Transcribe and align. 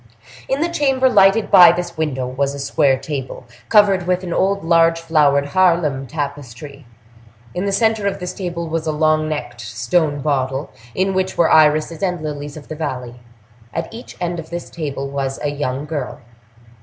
In 0.49 0.61
the 0.61 0.67
chamber 0.69 1.07
lighted 1.07 1.51
by 1.51 1.71
this 1.71 1.95
window, 1.95 2.25
was 2.25 2.55
a 2.55 2.59
square 2.59 2.97
table, 2.97 3.45
covered 3.69 4.07
with 4.07 4.23
an 4.23 4.33
old 4.33 4.63
large 4.63 4.99
flowered 4.99 5.49
Haarlem 5.49 6.07
tapestry; 6.07 6.87
in 7.53 7.65
the 7.67 7.71
center 7.71 8.07
of 8.07 8.19
this 8.19 8.33
table 8.33 8.67
was 8.67 8.87
a 8.87 8.91
long 8.91 9.29
necked 9.29 9.61
stone 9.61 10.19
bottle, 10.23 10.71
in 10.95 11.13
which 11.13 11.37
were 11.37 11.51
irises 11.51 12.01
and 12.01 12.23
lilies 12.23 12.57
of 12.57 12.67
the 12.67 12.75
valley; 12.75 13.19
at 13.75 13.93
each 13.93 14.17
end 14.19 14.39
of 14.39 14.49
this 14.49 14.71
table 14.71 15.07
was 15.07 15.37
a 15.43 15.51
young 15.51 15.85
girl. 15.85 16.17